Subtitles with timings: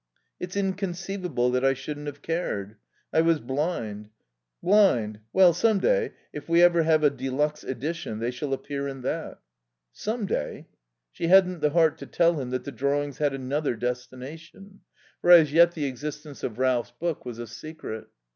[0.39, 2.77] "It's inconceivable that I shouldn't have cared....
[3.13, 4.09] I was blind.
[4.63, 5.19] Blind....
[5.31, 9.01] Well, some day, if we ever have an édition de luxe, they shall appear in
[9.03, 9.41] that."
[9.93, 10.65] "Some day!"
[11.11, 14.79] She hadn't the heart to tell him that the drawings had another destination,
[15.21, 18.07] for as yet the existence of Ralph's took was a secret.